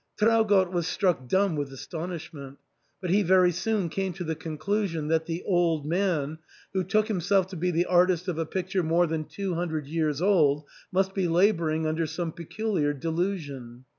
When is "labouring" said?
11.27-11.85